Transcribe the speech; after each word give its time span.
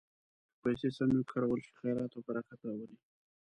که 0.51 0.55
پیسې 0.63 0.89
سمې 0.97 1.15
وکارول 1.19 1.59
شي، 1.65 1.71
خیر 1.79 1.95
او 2.13 2.19
برکت 2.27 2.59
راولي. 2.65 2.97